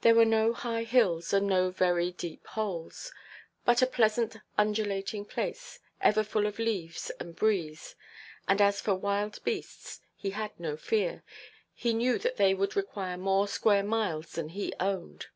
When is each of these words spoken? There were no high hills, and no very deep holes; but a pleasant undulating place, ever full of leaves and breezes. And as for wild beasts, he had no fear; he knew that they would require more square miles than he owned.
There 0.00 0.16
were 0.16 0.24
no 0.24 0.52
high 0.52 0.82
hills, 0.82 1.32
and 1.32 1.46
no 1.46 1.70
very 1.70 2.10
deep 2.10 2.44
holes; 2.48 3.12
but 3.64 3.80
a 3.80 3.86
pleasant 3.86 4.38
undulating 4.58 5.24
place, 5.24 5.78
ever 6.00 6.24
full 6.24 6.46
of 6.48 6.58
leaves 6.58 7.10
and 7.20 7.36
breezes. 7.36 7.94
And 8.48 8.60
as 8.60 8.80
for 8.80 8.96
wild 8.96 9.38
beasts, 9.44 10.00
he 10.16 10.30
had 10.30 10.50
no 10.58 10.76
fear; 10.76 11.22
he 11.72 11.94
knew 11.94 12.18
that 12.18 12.38
they 12.38 12.54
would 12.54 12.74
require 12.74 13.16
more 13.16 13.46
square 13.46 13.84
miles 13.84 14.32
than 14.32 14.48
he 14.48 14.72
owned. 14.80 15.26